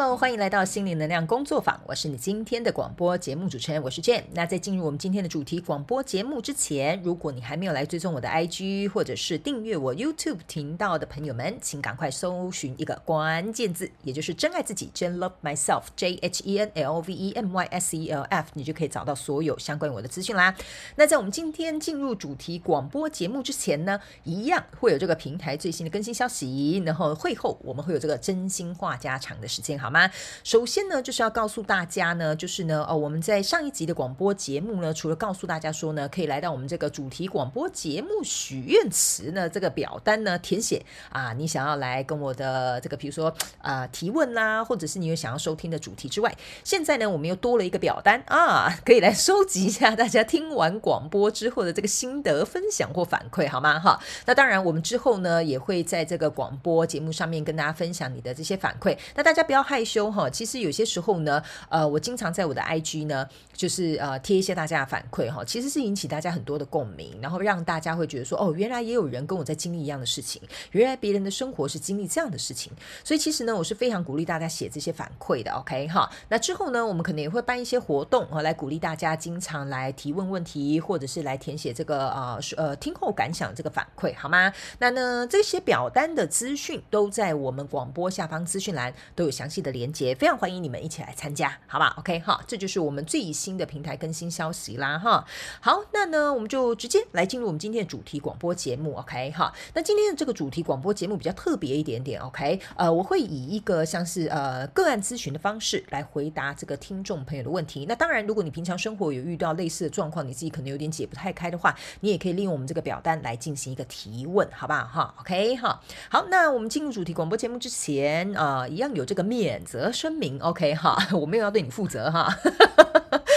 [0.00, 4.22] Hello，欢迎来到心灵能量工作坊，我是你今天的广播节目主持人，我是 Jane。
[4.32, 17.94] 那在进入我们今天的主题广播节目之前，如果你还没有来追踪我的 IG 或者是订阅我 YouTube 频道的朋友们，请赶快搜寻一个关键字，也就是真爱自己，Jane Love Myself，J H E N L V E M Y S
[17.98, 20.56] E L F，你就可以找到所有相关我的资讯啦。
[20.96, 29.78] 那在我们今天进入主题广播节目之前呢，一样会有这个平台最新的更新消息，然后会后我们会有这个真心话家常的时间。
[29.78, 30.10] 好吗？
[30.44, 53.78] 首先呢，就是要告诉大家呢，就是呢，哦，我们在上一集的广播节目呢，除了告诉大家说呢，可以来到我们这个主题广播节目许愿池呢这个表单呢填写啊，你想要来跟我的这个，比如说啊提问啦，或者是你有想要收听的主题之外，现在呢，我们又多了一个表单啊，可以来收集一下大家听完广播之后的这个心得分享或反馈，好吗？
[53.78, 59.60] 哈，那当然，我们之后呢也会在这个广播节目上面跟大家分享你的这些反馈，那大家不要。
[59.70, 70.42] 害害羞哈，其实有些时候呢，呃，我经常在我的 IG 呢，就是呃贴一些大家的反馈哈，其实是引起大家很多的共鸣，然后让大家会觉得说，哦，原来也有人跟我在经历一样的事情，
[70.72, 72.70] 原来别人的生活是经历这样的事情，
[73.02, 76.10] 所以其实呢，我是非常鼓励大家写这些反馈的，OK 哈。
[76.28, 84.52] 那之后呢，我们可能也会办一些活动啊，来鼓励大家经常来提问问题，或者是来填写这个呃呃听后感想这个反馈，好吗？
[84.78, 89.60] 那呢，这些表单的资讯都在我们广播下方资讯栏都有详细。
[89.60, 95.24] 的连接，非常欢迎你们一起来参加，好吧？OK 哈，这就是我们最新的平台更新消息啦哈。
[95.60, 99.52] 好，那呢，我们就直接来进入我们今天的主题广播节目，OK 哈。
[99.74, 107.86] 那今天的这个主题广播节目比较特别一点点，OK，呃，我会以一个像是呃个案咨询的方式来回答这个听众朋友的问题。
[107.88, 115.80] 那当然，如果你平常生活有遇到类似的状况，你自己可能有点解不太开的话，你也可以利用我们这个表单来进行一个提问，好不好哈？OK 哈。
[116.08, 119.49] 好，那我们进入主题广播节目之前啊，一样有这个面。
[119.50, 122.32] 免责声明，OK 哈，我没有要对你负责哈。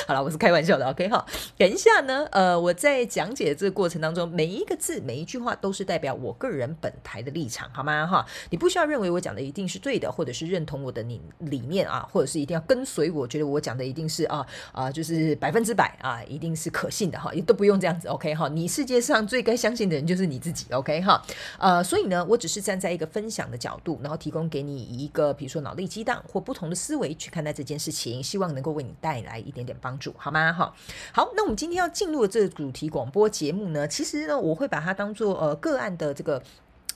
[0.05, 1.25] 好了，我是开玩笑的，OK 哈。
[1.57, 8.05] 等一下呢，呃，我在讲解这个过程当中，每一个字、每一句话都是代表我个人本台的立场，好吗？
[8.05, 18.49] 哈，你不需要认为我讲的一定是对的，或者是认同我的理理念啊，或者是一定要跟随我觉得我讲的一定是啊啊，就是百分之百啊，一定是可信的哈，也都不用这样子，OK 哈。
[18.49, 21.23] 你世界上最该相信的人就是你自己，OK 哈。
[21.57, 29.92] 呃，所以呢，我只是站在一个分享的角度，然后提供给你一个，比如说脑力激荡或不同的思维去看待这件事情，希望能够为你带来一点点帮。
[30.17, 30.53] 好吗？
[30.53, 30.73] 哈，
[31.11, 36.41] 好，那我们今天要进入的这个主题广播节目呢，其实呢，我会把它当做呃个案的这个。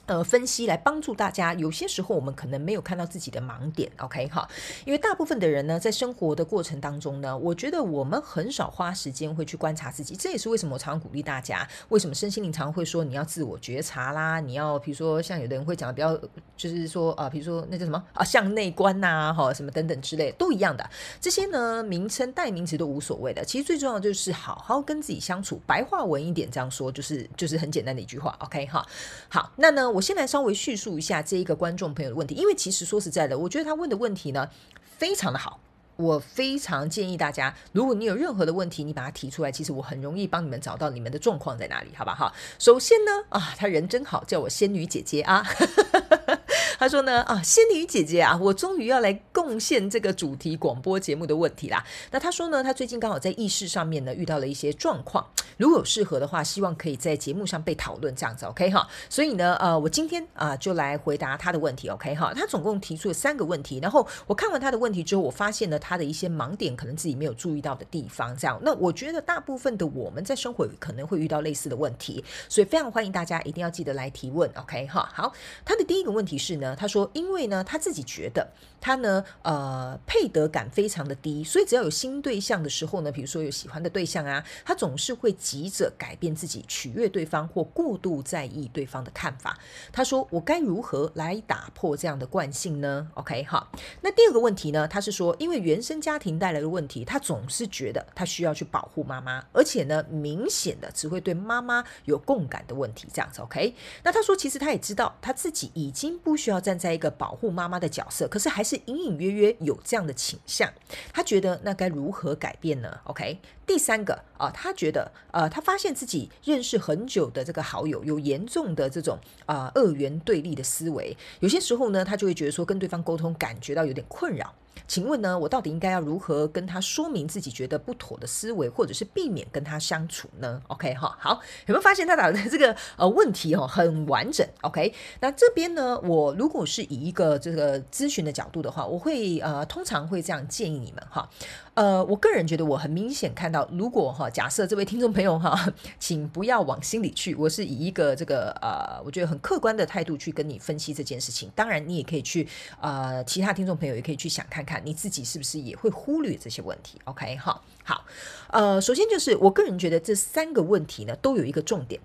[0.08, 1.54] 呃，分析来帮助大家。
[1.54, 4.48] 有些时候我们可能没有看到自己的盲点，OK 哈？
[4.86, 10.16] 因为大部分的人呢，在生活的过程当中呢，我觉得我们很少花时间会去观察自己。
[10.16, 16.18] 这也是为什么我常常鼓励大家，为什么身心灵常会说你要自我觉察啦，你要比如说像有的人会讲的比较，
[16.56, 20.90] 就是说啊，比如说那叫什么啊，向内观呐，哈，什么等等之类，都一样的。
[21.20, 23.44] 这些呢，名称代名词都无所谓的。
[23.44, 25.62] 其实最重要就是好好跟自己相处。
[25.68, 28.88] 白话文一点这样说，就是就是很简单的一句话，OK 哈？
[29.28, 29.97] 好，那呢？
[29.98, 34.48] 我先来稍微叙述一下这一个观众朋友的问题，因为其实说实在的，我觉得他问的问题呢
[34.96, 35.60] 非常的好，
[35.96, 42.32] 我非常建议大家，如果你有任何的问题，你把它提出来，其实我很容易帮你们找到你们的状况在哪里，好吧哈。
[42.60, 45.44] 首先呢，啊，他人真好，叫我仙女姐姐啊。
[46.78, 49.12] 他说呢啊，仙女姐姐啊，我终于要来
[49.48, 51.82] 贡献这个主题广播节目的问题啦。
[52.12, 55.26] 那他说呢，他最近刚好在意识上面呢遇到了一些状况，
[55.56, 58.86] 如果有适合的话，希望可以在节目上被讨论这样子，OK 哈。
[59.10, 62.34] 所以呢，呃，我今天啊就来回答他的问题，OK 哈。
[62.36, 68.36] 他总共提出了三个问题，然后我看完他的问题之后，我发现了他的一些盲点，可能自己没有注意到的地方。
[68.38, 75.10] 这样，那我觉得大部分的我们在生活可能会遇到类似的问题，所以非常欢迎大家一定要记得来提问，OK 哈。
[75.14, 75.32] 好，
[75.64, 76.76] 他的第一个问题是呢。
[76.76, 78.46] 他说：“因为呢，他自己觉得
[78.82, 89.58] 他呢，呃，配得感非常的低，所以只要有新对象的时候呢，比如说有喜欢的对象啊，他总是会急着改变自己，取悦对方或过度在意对方的看法。”
[89.92, 93.72] 他说：“我该如何来打破这样的惯性呢？”OK，好。
[94.02, 103.42] 那第二个问题呢，他是说，因为原生家庭带来的问题，他总是觉得他需要去保护妈妈，而且呢，明显的只会对妈妈有共感的问题，这样子。
[103.42, 103.74] OK，
[104.04, 106.58] 那他说，其实他也知道他自己已经不需要。
[106.68, 110.72] 站在一个保护妈妈的角色，可是还是隐隐约约有这样的倾向。
[111.14, 124.56] 他觉得那该如何改变呢？OK，第三个啊，他觉得呃，他发现自己认识很久的这个好友有严重的这种啊二元对立的思维，有些时候呢，他就会觉得说跟对方沟通感觉到有点困扰。
[124.88, 141.28] 请问呢，我到底应该要如何跟他说明自己觉得不妥的思维，或者是避免跟他相处呢？OK 哈，好，有没有发现他打的这个呃问题哦很完整？OK，那这边呢，我如果是以一个这个咨询的角度的话，我会呃通常会这样建议你们哈。
[141.74, 145.58] 呃，我个人觉得我很明显看到，如果哈，假设这位听众朋友哈，
[146.00, 151.52] 请不要往心里去，我是以一个这个呃，我觉得很客观的态度去跟你分析这件事情。
[151.56, 152.48] 当然，你也可以去
[152.82, 157.00] 呃，其他听众朋友也可以去想看看，你自己是不是也会忽略这些问题。
[157.06, 158.04] OK 哈，好，
[158.50, 162.02] 呃，首先就是我个人觉得这三个问题呢，都有一个重点，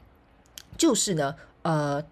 [0.76, 2.04] 就是呢，呃。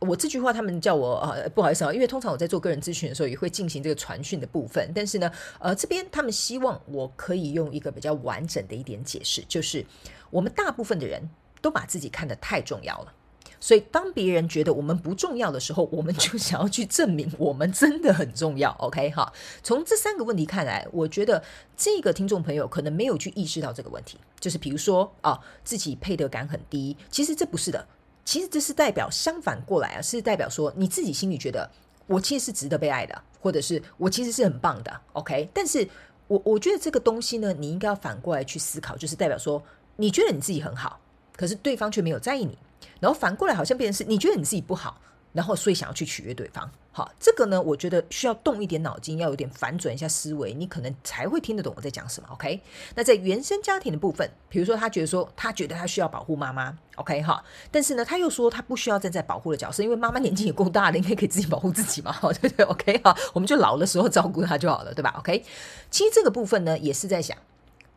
[0.00, 4.92] 我这句话，他们叫我呃不好意思啊，因为通常我在做个人咨询的时候，也会进行这个传讯的部分。
[4.94, 9.84] 但是呢，呃，这边他们希望我可以用一个比较完整的一点解释，就是
[10.30, 11.28] 我们大部分的人
[11.60, 13.12] 都把自己看得太重要了，
[13.58, 18.70] 所以当别人觉得我们不重要的时候，我们就想要去证明我们真的很重要。
[18.78, 21.42] OK 哈，从这三个问题看来，我觉得
[21.76, 27.86] 这个听众朋友可能没有去意识到这个问题，就是比如说啊，自己配得感很低，其实这不是的。
[28.28, 31.66] 其实这是代表相反过来啊，是代表说你自己心里觉得
[32.06, 35.48] 我其实是值得被爱的，或者是我其实是很棒的，OK？
[35.54, 35.88] 但是
[36.26, 39.62] 我我觉得这个东西呢，你应该要反过来去思考，就是代表说
[39.96, 41.00] 你觉得你自己很好，
[41.38, 42.58] 可是对方却没有在意你，
[43.00, 45.00] 然后反过来好像变成是你觉得你自己不好。
[45.32, 52.28] 然后，所以想要去取悦对方，好，这个呢，我觉得需要动一点脑筋，要有点反转一下思维，你可能才会听得懂我在讲什么。
[52.32, 52.60] OK，
[52.96, 57.40] 那在原生家庭的部分，比如说他觉得说，他觉得他需要保护妈妈，OK 哈，
[57.70, 62.12] 但是呢，他又说他不需要站在保护的角色，因为妈妈年纪也够大了，应该可以自己保护自己嘛，
[62.42, 65.44] 对不对？OK 哈，我们就老的时候照顾他就好了，对吧？OK，
[65.92, 67.38] 其实这个部分呢，也是在想，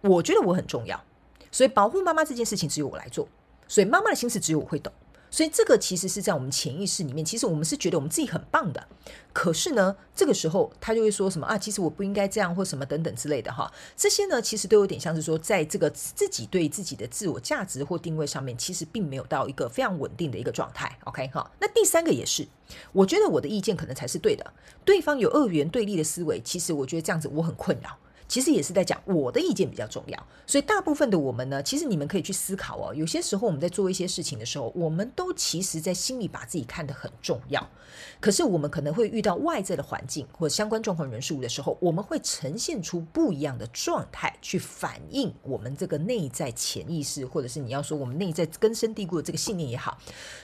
[0.02, 1.04] 我觉得我很重要，
[1.52, 3.28] 所以保护妈妈这件事情只有我来做，
[3.68, 4.94] 所以妈妈的心思只有我会懂。
[5.32, 8.86] 所以这个其实是在我们潜意识里面，其实我们是觉得我们自己很棒的。
[9.34, 11.58] 可是呢，这个时候他就会说什么啊？
[11.58, 13.72] 其实我不应该这样，或什么等等之类的哈。
[13.96, 21.00] 这些呢，其实都有点像是说，在这个自己对自己的自我价值或定位上面，其实并没有到一个非常稳定的一个状态。
[21.06, 21.50] OK 哈。
[21.62, 22.46] 那第三个也是，
[22.92, 24.54] 我觉得我的意见可能才是对的。
[24.84, 27.98] 对方有二元对立的思维，其实我觉得这样子我很困扰。
[28.32, 32.96] 其实也是在讲我的意见比较重要，所以大部分的我们呢，其实你们可以去思考哦。
[32.96, 37.70] 有些时候我们在做一些事情的时候，我们都其实在心里把自己看得很重要，
[38.22, 49.98] 可是我们可能会遇到外在的环境或相关状况人事物的时候，我们会呈现出不一样的状态去反映我们这个内在潜意识，或者是你要说我们内在根深蒂固的这个信念也好，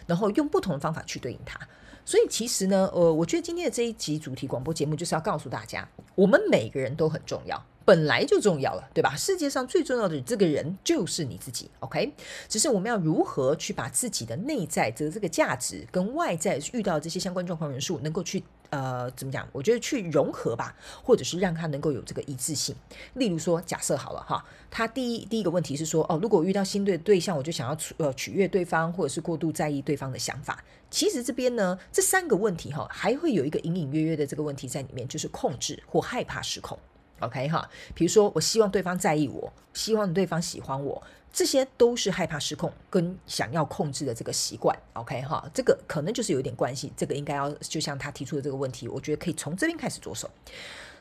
[0.05, 1.57] 然后用不同的方法去对应它。
[2.03, 9.15] 所以其实呢，呃，我觉得今天的这一集主题广播节目就是要告诉大家，我们每个人都很重要，本来就重要了，对吧？
[9.15, 12.11] 世界上最重要的这个人就是你自己，OK？
[12.49, 18.43] 只是我们要如何去把自己的内在的这个价值跟外在遇到这些相关状况人数能够去。
[18.69, 19.47] 呃，怎么讲？
[19.53, 22.75] 我觉得去融合吧，或者是让他能够有这个一致性。
[23.13, 30.61] 例如说，假设好了哈，他第一第一个问题是说，哦，如果遇到新对对象，我就想要呃取悦对方，或者是过度在意对方的想法。
[30.91, 36.77] 其实这边呢，这三个问题哈，还会有一个隐隐约约的这个问题在里面，就是控制或害怕失控。
[37.19, 41.01] OK 哈，比如说，我希望对方在意我，希望对方喜欢我。
[41.33, 46.91] 这些都是害怕失控跟想要控制的这个习惯，OK 哈，这个可能就是有点关系。
[46.97, 50.27] 这个应该要就像他提出的这个问题，我觉得可以从这边开始着手。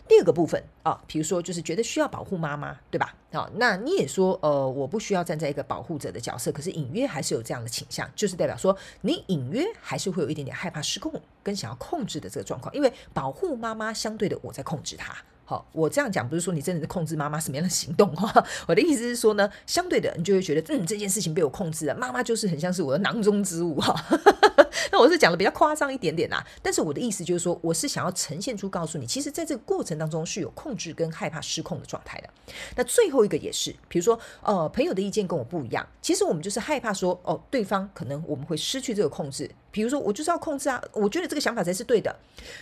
[0.06, 3.14] 第二个部分啊，比如说就是觉得需要保护妈妈，对吧？
[3.32, 15.16] 啊，那你也说，呃，我不需要站在一个保护者的角色，可是隐约还是有这样的倾向，就是代表说你隐约还是会有一点点害怕失控跟想要控制的这个状况，因为保护妈妈相对的我在控制她。
[15.48, 23.94] 好，我这样讲不是说你真的是控制妈妈什么样的行动哈，我的意思是说呢，相对的你就会觉得，嗯，这件事情被我控制了，妈妈就是很像是我的囊中之物哈。
[24.90, 32.28] 那我是讲的比较夸张一点点呐，但是我的意思就是说，我是想要呈现出告诉你，其实在这个过程当中是有控制跟害怕失控的状态的。
[32.74, 39.48] 那最后一个也是，比如说，呃，朋友的意见跟我不一样，其实我们就是害怕说，哦，对方可能我们会失去这个控制。
[39.76, 42.16] 比如说，我就是要控制啊，我觉得这个想法才是对的。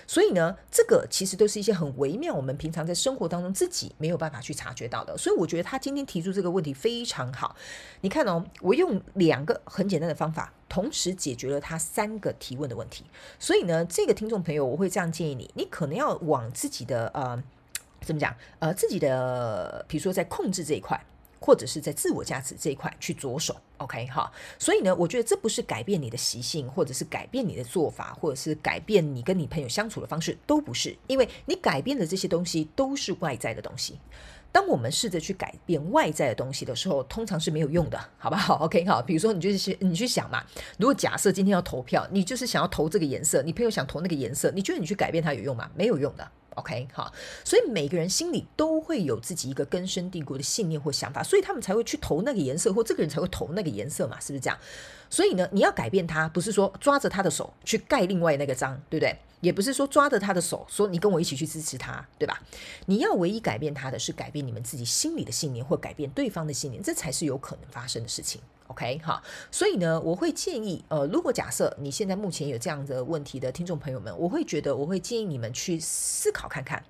[0.04, 5.16] 所以呢，这个其实都是一些很微妙，我们平常在生活当中自己没有办法去察觉到的。
[5.16, 7.54] 所以我觉得他今天提出这个问题非常好。
[8.00, 13.04] 你看哦，我用两个很简单的方法，同时解决了他三个提问的问题。
[13.38, 17.40] 所以呢，这个听众朋友，我会这样建议你：你可能要往自己的呃，
[18.00, 18.35] 怎么讲？
[18.59, 21.00] 呃，自己的，比如说在控制这一块。
[21.45, 33.99] 或者是在自我价值这一块去着手，OK 哈，所以呢，我觉得这不是改变你的习性，或者是改变你的做法，或者是改变你跟你朋友相处的方式，都不是，因为你改变的这些东西都是外在的东西。
[34.51, 38.55] 当我们试着去改变外在的东西的时候，通常是没有用的，好不好？
[38.65, 39.03] OK，好。
[39.03, 40.43] 比如说，你就是你去想嘛，
[40.79, 45.69] 如果假设今天要投票，你就是想要投这个颜色，你朋友想投那个颜色，你觉得你去改变它有用吗？
[45.75, 46.31] 没有用的。
[46.55, 47.13] OK，好。
[47.45, 54.59] 所以每个人心里都会有自己一个根深蒂固的信念或想法，所以他们才会去投那个颜色，或这个人才会投那个颜色嘛，是不是这样？
[55.14, 59.16] 所以呢，你要改变他，不是说抓着他的手去盖另外那个章，对不对？
[59.40, 62.42] 也不是说抓着他的手说你跟我一起去支持他，对吧？
[62.87, 68.40] 你要唯一改变他的是改变你们自己心里的信念，或改变对方的信念，这才是有可能发生的事情。
[68.66, 76.83] OK，好，所以呢，我会建议，呃，如果假设你现在目前有这样的问题的听众朋友们，我会觉得我会建议你们去思考看看。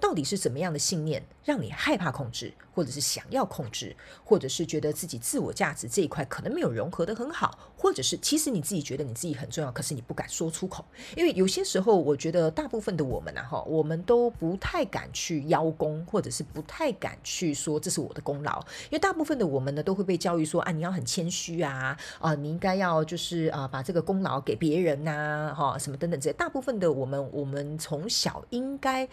[0.00, 10.84] 到底是怎么样的信念让你害怕控制，或者是想要控制，或者是觉得自己自我价值这一块可能没有融合的很好，或者是其实你自己觉得你自己很重要，可是你不敢说出口。
[11.16, 18.60] 因为有些时候，我觉得大部分的我们啊，哈，我们都不太敢去邀功，或者是不太敢去说这是我的功劳。
[18.84, 26.32] 因为大部分的我们呢，都会被教育说啊，你要很谦虚啊，啊，你应该要就是啊，把这个功劳给别人呐，哈，什么等等这些。
[26.32, 29.08] 大部分的我们，我们从小应该。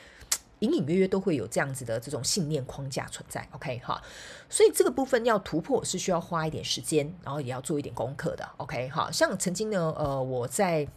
[0.62, 4.02] 隐隐约约都会有这样子的这种信念框架存在，OK 哈，
[4.48, 9.10] 所以这个部分要突破是需要花一点时间，然后也要做一点功课的，OK 哈。
[9.12, 10.88] 像曾经呢，呃，我在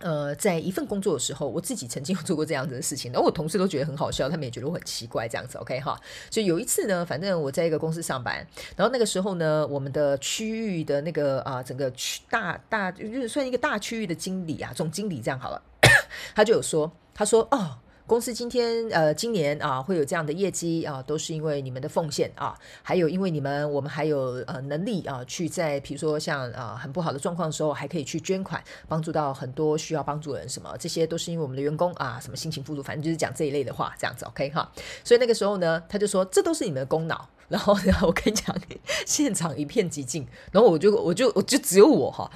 [0.00, 5.96] 呃在一份工作的时候，我自己曾经有做过这样子的事情，然后我同事都觉得很好笑，他们也觉得我很奇怪这样子，OK 哈。
[6.28, 8.44] 就有一次呢，反正我在一个公司上班，
[8.74, 15.62] 然后那个时候呢，我们的区域的那个啊，整个区大大就是算一个大区域的经理啊，总经理这样好了，
[16.34, 17.78] 他就有说，他说哦。
[18.06, 34.70] 公司今天呃，今年啊会有这样的业绩啊，都是因为你们的奉献啊，还有因为你们，我们还有呃能力啊，去在比如说像啊很不好的状况的时候，还可以去捐款，帮助到很多需要帮助的人，什么这些都是因为我们的员工啊，什么辛勤付出，反正就是讲这一类的话，这样子 OK 哈。
[35.02, 37.26] 所以那个时候呢，他就说这都是你们的功劳。
[37.48, 38.56] 然后，然后我跟你讲，
[39.06, 40.26] 现场一片寂静。
[40.50, 42.28] 然后我就，我就，我就只有我哈，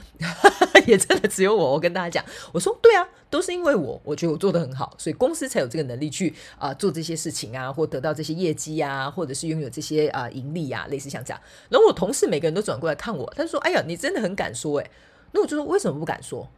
[0.86, 1.72] 也真的只有我。
[1.72, 11.40] 我跟大家讲，我说对啊，都是因为我，我觉得我做的很好，所以公司才有这个能力去啊做这些事情啊，或得到这些业绩啊，或者是拥有这些啊盈利啊，类似像这样。
[11.68, 14.90] 然后我同事每个人都转过来看我，他说：“哎呀，你真的很敢说哎。”
[15.32, 16.48] 那我就说：“为什么不敢说？”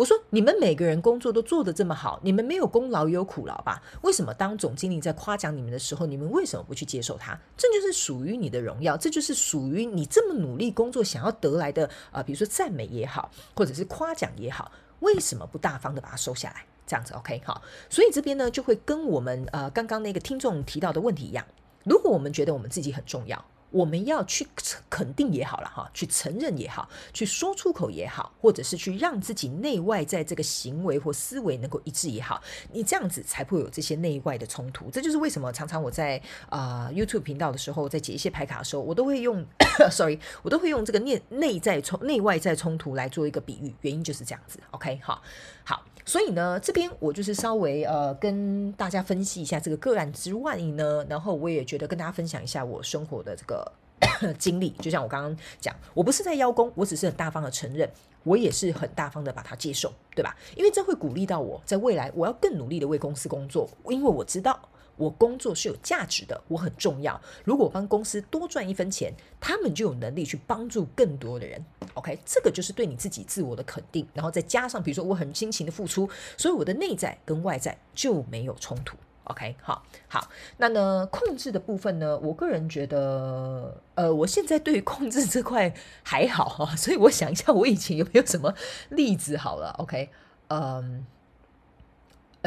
[0.00, 3.82] 我说：“你们每个人工作都做得这么好，你们没有功劳也有苦劳吧？
[4.00, 7.38] 为什么当总经理在夸奖你们的时候，你们为什么不去接受他？
[7.54, 12.22] 这就是属于你的荣耀，这就是属于你这么努力工作想要得来的啊！
[12.22, 16.64] 比如说赞美也好，或者是夸奖也好，为什么不大方的把它收下来？
[16.86, 17.60] 这样子 OK 好？
[17.90, 21.44] 所以这边呢，就会跟我们呃刚刚那个听众提到的问题一样，
[21.84, 24.46] 如果我们觉得我们自己很重要。”我们要去
[24.88, 34.90] 肯定也好了哈，去承认也好，去说出口也好，或者是去让自己内外在这个行为或思维能够一致也好，你这样子才不会有这些内外的冲突。
[34.90, 39.44] 这就是为什么常常我在啊 YouTube 频道的时候，在解一些牌卡的时候，我都会用，
[39.90, 44.58] sorry，我都会用这个内内在冲内外在冲突来做一个比喻，原因就是这样子。
[44.72, 45.22] OK，好，
[45.64, 45.84] 好。
[46.04, 53.72] 所以呢，这边我就是稍微呃跟大家分析一下这个个案之外呢，然后我也觉得跟大家分享一下我生活的这个
[54.38, 54.70] 经历。
[54.80, 57.88] 就像我刚刚讲，我不是在邀功，我只是很大方的承认，
[58.24, 60.36] 我也是很大方的把它接受，对吧？
[60.56, 64.58] 因为这会鼓励到我在未来我要更努力的为公司工作，因为我知道。
[65.00, 67.18] 我工作是有价值的，我很重要。
[67.42, 71.64] 如果帮公司多赚一分钱，他们就有能力去帮助更多的人。
[71.94, 78.96] OK，这个就是对你自己自我的肯定，然后再加上比如说我很辛勤的付出，所以我的内在跟外在就没有冲突。
[79.24, 88.54] OK，好，好，那呢控制的部分呢，我个人觉得，呃，我现在对于控制这块还好哈，所以我想一下，我以前有没有什么
[88.88, 89.36] 例子？
[89.36, 90.10] 好了，OK，
[90.48, 91.06] 嗯，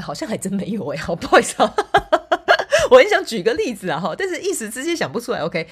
[0.02, 1.74] 好像还真没有哎，好不好意思啊。
[2.94, 5.40] 我很想举个例子啊哈，但是一时之间想不出来。
[5.40, 5.68] OK，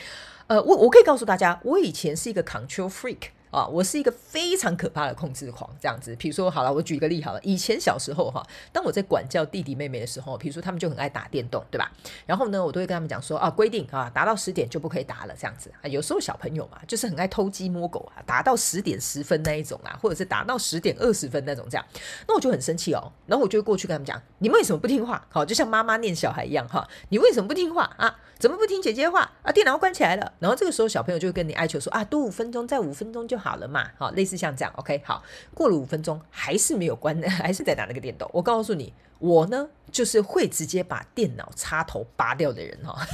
[0.47, 3.29] 呃，我我可以告诉大家，我以前是一个 control freak。
[3.51, 6.15] 啊，我是一个非常可怕的控制狂，这样子。
[6.15, 7.39] 比如说，好了，我举一个例好了。
[7.43, 8.41] 以前小时候哈，
[8.71, 11.91] 当我在管教弟弟妹妹的时候，比如说他们就很爱打电动，对吧？
[12.25, 15.87] 然后呢，我都会跟他们讲说啊，规定啊，达到十点就不可以打了，这样子啊。
[15.87, 21.85] 有时候小朋友嘛，就是很爱偷鸡摸狗啊，打到十点十分那一种啊，或者是打到十点二十分那种这样，
[22.27, 23.11] 那我就很生气哦。
[23.27, 25.27] 然后我就过去跟他们讲，你为什么不听话？
[25.29, 28.17] 好，就像妈妈念小孩一样哈，你为什么不听话啊？
[28.39, 29.51] 怎么不听姐姐话啊？
[29.51, 30.33] 电脑关起来了。
[30.39, 33.89] 然后这个时候小朋友就会跟你哀求说啊，多五分钟，再五分钟就好了嘛。
[33.97, 35.21] 好，类似像这样，OK，好，
[35.53, 38.29] 过了五分钟还是没有关， 还是在打那个电动。
[38.31, 42.95] 我告诉你，我呢就是会直接把电脑插头拔掉的人哈。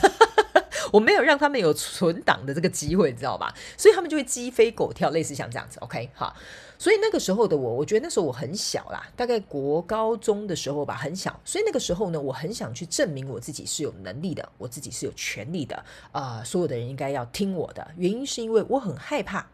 [0.93, 3.53] 我没有让他们有存档的这个机会，你知道吧？
[3.75, 5.77] 所以他们就会鸡飞狗跳，类似像这样子。
[5.81, 6.33] OK，好。
[6.79, 11.37] 所以那个时候的我，我觉得那时候我很小啦，大概国高中的时候吧，很小。
[11.43, 17.85] 所以那个时候呢，我很想去证明我自己是有能力的，我自己是有权利的，啊，所有的人应该要听我的。
[17.97, 19.45] 原因是因为我很害怕。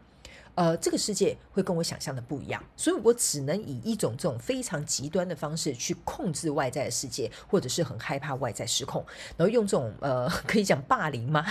[0.54, 9.04] 呃，这个世界会跟我想象的不一样，所以我只能以一种这种非常极端的方式去控制外在的世界，或者是很害怕外在失控，
[9.36, 11.44] 然后用这种呃， 可以讲霸凌吗？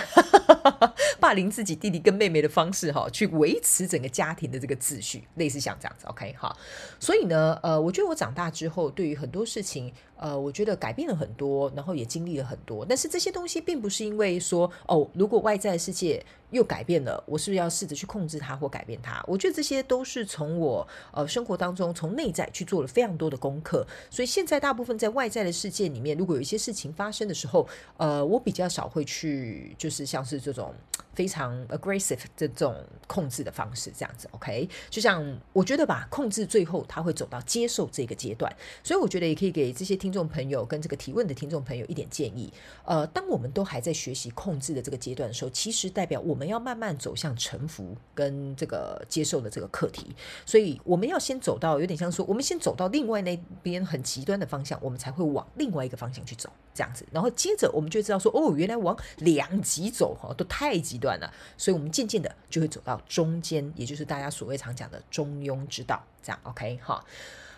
[1.20, 6.54] 霸凌自己弟弟跟妹妹的方式哈，去维持整个家庭的这个秩序，类似像这样子，OK 哈。
[6.98, 9.92] 所以呢，呃，我觉得我长大之后，对于很多事情。
[10.24, 19.22] 呃，我觉得改变了很多，然后也经历了很多，但是这些东西并不是因为说哦，如果外在世界又改变了，我是不是要试着去控制它或改变它？
[19.26, 30.72] 我觉得这些都是从我呃生活当中从内在去做了非常多的功课，所以现在大部分在外在的世界里面，如果有一些事情发生的时候，呃，我比较少会去就是像是这种
[31.14, 32.76] 非常 aggressive 这种
[33.08, 34.68] 控制的方式这样子，OK？
[34.90, 38.54] 就像我觉得吧，控制最后他会走到接受这个阶段，
[38.84, 39.94] 所以我觉得也可以给这些。
[40.04, 42.52] 听众朋友跟这个提问的听众朋友一点建议，
[42.84, 67.04] 呃，当我们都还在学习控制的这个阶段的时候，其实代表我们要慢慢走向臣服跟这个接受的这个课题，所以我们要先走到有点像说，我们先走到另外那边很极端的方向，我们才会往另外一个方向去走，这样子，然后接着我们就知道说，哦，原来往两极走哈，都太极端了，所以我们渐渐的就会走到中间，也就是大家所谓常讲的中庸之道，这样 OK 哈。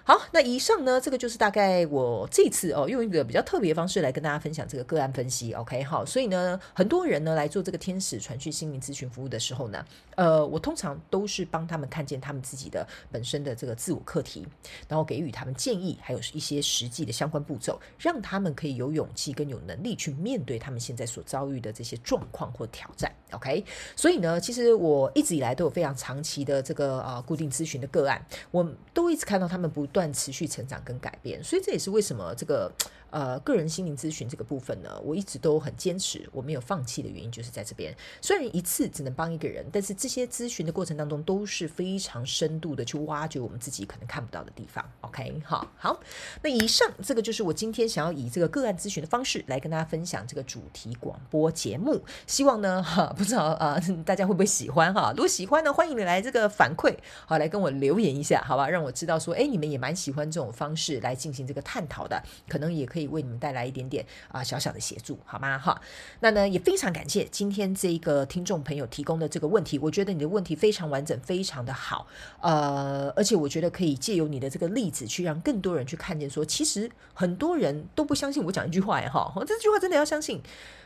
[0.08, 5.52] 好，那以上呢，这个就是大概我这次哦，用一个比较特别的方式来跟大家分享这个个案分析。
[5.54, 9.84] OK，好，所以呢，很多人呢来做这个天使传讯心灵咨询服务的时候呢，
[10.14, 14.46] 呃，我通常都是帮他们看见他们自己的本身的这个自我课题，
[14.86, 23.12] 然后给予他们建议，还有一些实际的相关步骤，让他们可以有勇气跟有能力去面对他们现在所遭遇的这些状况或挑战。
[23.32, 23.64] OK，
[23.96, 32.70] 所以呢，其实我一直以来都有非常长期的这个呃固定咨询的个案，我都一直看到他们不断持续成长跟改变，所以这也是为什么这个。
[33.10, 37.94] 呃，个人心灵咨询这个部分呢，我一直都很坚持，我没有放弃的原因就是在这边。
[38.20, 44.84] 虽然一次只能帮一个人，但是这些咨询的过程当中都是非常深度的去挖掘我们自己可能看不到的地方。
[45.00, 45.98] OK，好，好，
[46.42, 52.04] 那以上这个就是我今天想要以这个个案咨询的方式来跟大家分享这个主题广播节目。
[52.26, 55.12] 希望呢，哈，不知道啊，大家会不会喜欢哈？
[55.12, 56.94] 如果喜欢呢，欢迎你来这个反馈，
[57.24, 63.05] 好，来跟我留言一下，好吧，让我知道说，哎，你们也蛮喜欢这种方式来进行这个探讨的，可能也可以。
[63.06, 65.58] 为你们带来一点点啊小小的协助，好吗？
[65.58, 65.80] 哈，
[66.20, 72.06] 那呢也非常感谢今天这个听众朋友提供的这个问题，我觉得你的问题非常完整，非常的好，
[72.40, 80.42] 呃，而且我觉得可以借由你的这个例子，去让更多人去看见，说其实很多人都不相信我讲一句话呀，哈，这句话真的要相信。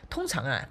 [0.09, 0.67] 通常啊，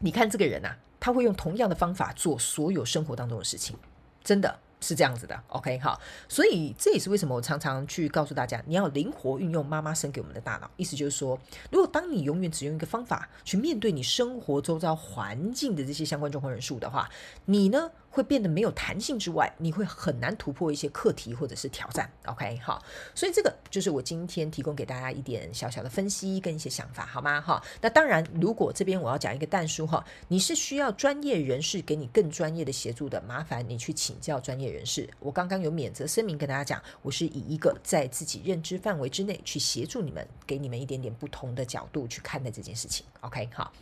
[0.00, 3.76] 你看这个人啊，他会用同样的方法做所有生活当中的事情，
[4.22, 4.60] 真的。
[4.80, 10.70] 是这样子的，OK，好，所以这也是为什么我常常去告诉大家，你要灵活运用妈妈生给我们的大脑。
[10.76, 11.38] 意思就是说，
[11.70, 17.08] 如果当你永远只用一个方法去面对你生活周遭环境的这些相关状况人数的话，
[17.46, 17.90] 你呢？
[18.10, 22.10] 会变得没有弹性之外，你会很难突破一些课题或者是挑战。
[22.26, 22.82] OK，好，
[23.14, 27.40] 所以这个就是我今天提供给大家一点小小的分析跟一些想法，好吗？
[27.40, 35.08] 哈，那当然，如果这边我要讲一个淡书哈，你是需要专业人士给你更专业的协助的，麻烦你去请教专业人士。
[35.20, 43.04] 我刚刚有免责声明跟大家讲，我是以一个在自己认知范围之内去协助你们，给你们一点点不同的角度去看待这件事情。
[43.20, 43.72] OK，好。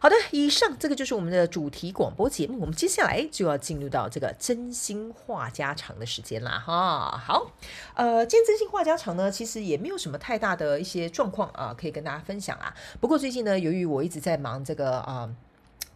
[0.00, 2.60] 好的，以上这个就是我们的主题广播节目。
[2.60, 7.18] 我们接下来就要进入到这个真心话家常的时间啦，哈。
[7.18, 7.50] 好，
[7.94, 12.72] 呃，今天真心话家常呢，其实也没有什么太大的一些状况啊，可以跟大家分享啊。
[13.00, 15.28] 不过最近呢，由于我一直在忙这个啊，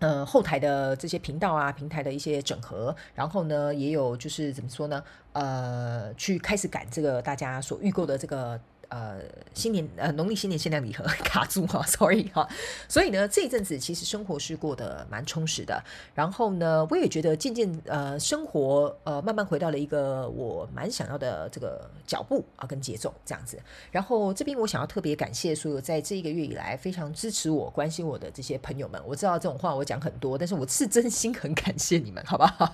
[0.00, 5.00] 呃，后台的这些频道啊、平台的一些整合，然后呢，也有就是怎么说呢，
[5.32, 8.60] 呃，去开始赶这个大家所预购的这个。
[8.92, 9.18] 呃，
[9.54, 12.46] 新年呃，农历新年限量礼盒卡住哈， sorry 哈，
[12.86, 15.82] 所以呢，这一阵子其实生活是过得蛮充实的。
[16.14, 23.58] 然后呢，我也觉得渐渐呃，生活呃，慢慢回到了一个我蛮想要的这个脚步啊，跟节奏这样子。
[23.90, 29.00] 然后这边我想要特别感谢所有在这一个月以来非常支持我、关心我的这些朋友们。
[29.06, 32.70] 我知道这种话我讲很多，但是我是真心很感谢你们，好不好？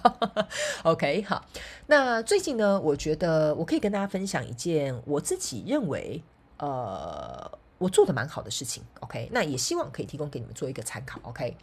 [0.82, 1.44] OK，好。
[1.86, 6.07] 那最近呢，我觉得我可以跟大家分享一件我自己认为。
[6.08, 6.22] 诶
[6.58, 11.56] 呃，我做的蛮好的事情，OK，那也希望可以提供给你们做一个参考，OK，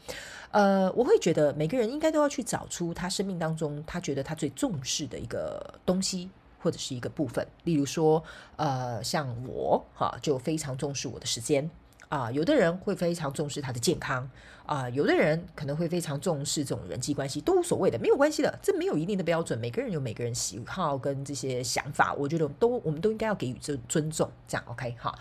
[0.51, 6.29] 呃，我会觉得每个人应该都要去找出他生命当中他觉得他最重视的一个东西
[6.61, 8.23] 或者是一个部分，例如说，
[8.55, 11.69] 呃，像我哈就非常重视我的时间。
[12.09, 14.29] 啊，有的人会非常重视他的健康
[14.65, 25.17] 啊，有的人可能会非常重视这种人际关系，都无所谓的，没有关系的，这没有一定的标准，每个人有每个人喜好跟这些想法，我觉得都我们都应该要给予尊尊重，这样 OK 好。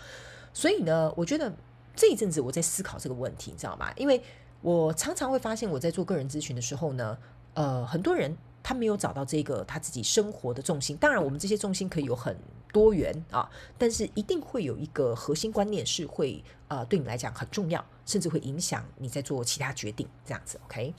[0.53, 1.51] 所以呢，我觉得
[1.95, 3.91] 这一阵子我在思考这个问题，你知道吗？
[3.97, 4.21] 因为
[4.61, 7.17] 我常常会发现我在做个人咨询的时候呢，
[7.55, 10.95] 呃，很多人他没有找到这个他自己生活的重心。
[10.97, 12.35] 当然，我们这些重心可以有很
[12.75, 20.59] 多元啊，但是一定会有一个核心观念是会呃对你来讲很重要，甚至会影响你在做其他决定这样子。
[20.65, 20.93] OK，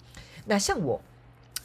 [0.46, 0.98] 那像我。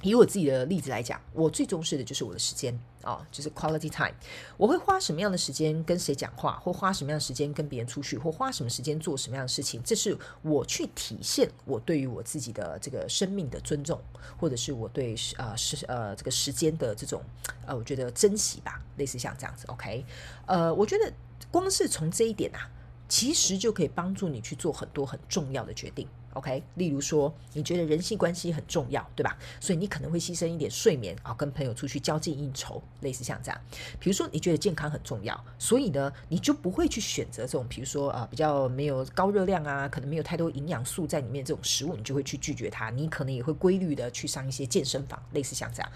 [0.04, 4.13] 以我自己的例子来讲，我最重视的就是我的时间哦，就是 quality time。
[4.57, 13.99] 我会花什么样的时间跟谁讲话，或花什么样的时间跟别人出去，或花什么时间做什么样的事情，这是我去体现我对于我自己的这个生命的尊重，
[14.37, 17.21] 或者是我对呃时呃这个时间的这种
[17.65, 19.65] 呃我觉得珍惜吧，类似像这样子。
[19.67, 20.05] OK，
[20.45, 21.13] 呃，我觉得
[21.49, 22.69] 光是从这一点啊，
[23.07, 26.07] 其实就可以帮助你去做很多很重要的决定。
[26.33, 29.37] OK，例如说，你觉得人际关系很重要，对吧？
[29.59, 33.61] 所以你可能会牺牲一点睡眠啊，跟朋友出去交际应酬，类似像这样。
[33.99, 42.89] 比如说，你觉得健康很重要，所以呢，你就不会去选择这种，比如说啊，比较没有高热量啊，可能没有太多营养素在里面这种食物，你就会去拒绝它。
[42.89, 45.91] 你可能也会规律的去上一些健身房，类似像这样。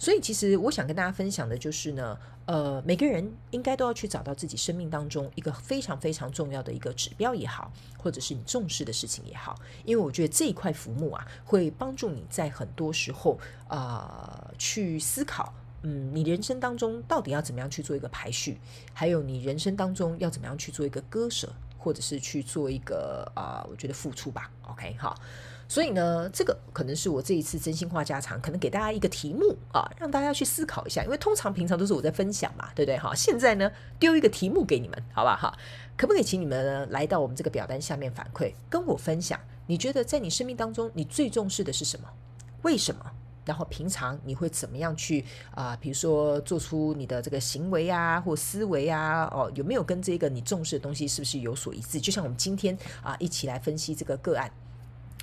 [0.00, 18.58] 所以，其实我想跟大家分享的就是呢，呃，每个人应该都要去找到自己生命当中一个非常非常重要的一个指标也好，或者是你重视的事情也好，因为我觉得这一块浮木啊，会帮助你在很多时候啊去思考，嗯，你人生当中到底要怎么样去做一个排序，
[18.94, 24.50] 还有你人生当中要怎么样去做一个割舍，或者是去做一个啊，我觉得付出吧。
[24.62, 25.14] OK，好。
[25.70, 31.04] 所以呢，这个可能是我这一次真心话家常，可能给大家一个题目啊，让大家去思考一下。
[31.04, 32.98] 因为通常平常都是我在分享嘛，对不对？
[32.98, 35.36] 哈，现在呢丢一个题目给你们，好吧？
[35.36, 35.56] 哈，
[35.96, 42.08] 可不可以请你们来到我们这个表单下面反馈，跟我分享，你觉得在你生命当中你最重视的是什么？
[42.62, 43.06] 为什么？
[43.44, 45.78] 然后平常你会怎么样去啊？
[45.80, 52.00] 比如说做出你的这个行为啊，或思维啊，哦，有没有跟这个你重视的东西是不是有所一致？
[52.00, 54.50] 就像我们今天啊，一起来分析这个个案。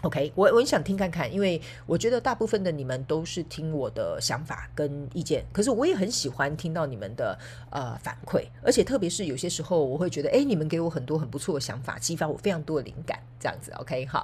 [0.04, 7.36] OK，我我很想听看看，因为我觉得大部分的你们都是听我的想法跟意见，可是我也很喜欢听到你们的
[7.72, 14.24] 呃反馈，而且特别是有些时候，我会觉得，哎，你们给我很多很不错的想法，激发我非常多的灵感，这样子，OK，哈。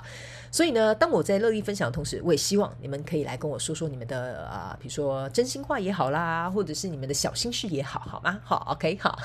[0.52, 8.40] 所以呢，当我在乐意分享的同时，我也希望你们可以来跟我说说你们的啊，比如说真心话也好啦，或者是你们的小心事也好，好吗？
[8.44, 9.18] 好，OK，好，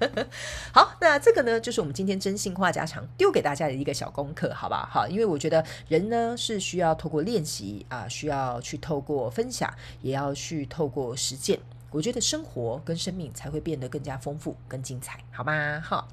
[0.72, 4.88] 好，那这个呢，就是我们今天真心话家常丢给大家的一个小功课，好吧？
[4.90, 5.62] 好，因为我觉得。
[5.88, 11.58] 人呢是需要透过练习啊，需要去透过分享，也要去透过实践。
[11.90, 15.80] 我觉得生活跟生命才会变得更加丰富、更精彩，好吗？
[15.84, 16.08] 好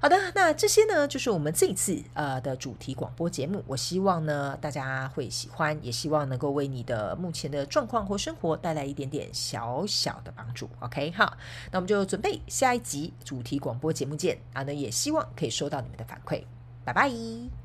[0.00, 3.62] 好的，那这些呢就是我们这一次呃的主题广播节目。
[3.66, 10.70] 我希望呢大家会喜欢，也希望能够为你的目前的状况或生活带来一点点小小的帮助。
[10.78, 11.36] OK，好，
[11.70, 14.62] 那我们就准备下一集主题广播节目见啊！
[14.62, 16.44] 那也希望可以收到你们的反馈，
[16.82, 17.59] 拜拜。